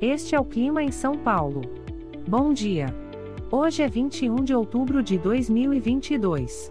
[0.00, 1.62] Este é o clima em São Paulo.
[2.28, 2.94] Bom dia.
[3.50, 6.70] Hoje é 21 de outubro de 2022.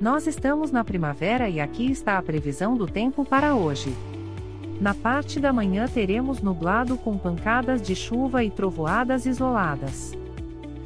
[0.00, 3.92] Nós estamos na primavera e aqui está a previsão do tempo para hoje.
[4.80, 10.16] Na parte da manhã teremos nublado com pancadas de chuva e trovoadas isoladas.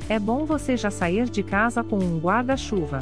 [0.09, 3.01] É bom você já sair de casa com um guarda-chuva.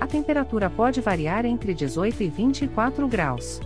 [0.00, 3.60] A temperatura pode variar entre 18 e 24 graus.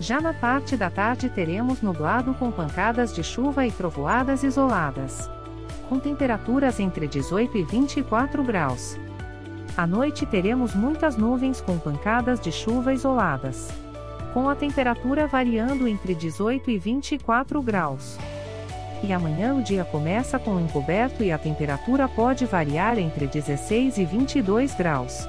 [0.00, 5.28] Já na parte da tarde teremos nublado com pancadas de chuva e trovoadas isoladas.
[5.88, 8.96] Com temperaturas entre 18 e 24 graus.
[9.76, 13.68] À noite teremos muitas nuvens com pancadas de chuva isoladas.
[14.32, 18.16] Com a temperatura variando entre 18 e 24 graus.
[19.02, 24.04] E amanhã o dia começa com encoberto e a temperatura pode variar entre 16 e
[24.04, 25.28] 22 graus.